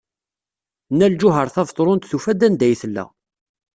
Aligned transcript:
Nna 0.91 1.07
Lǧuheṛ 1.13 1.47
Tabetṛunt 1.49 2.09
tufa-d 2.11 2.41
anda 2.47 2.63
ay 2.67 2.75
tella. 2.81 3.05